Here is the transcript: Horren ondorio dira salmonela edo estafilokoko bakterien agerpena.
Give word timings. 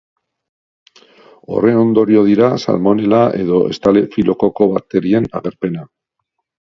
Horren 1.57 1.77
ondorio 1.81 2.23
dira 2.29 2.49
salmonela 2.63 3.21
edo 3.43 3.61
estafilokoko 3.75 4.69
bakterien 4.73 5.29
agerpena. 5.43 5.87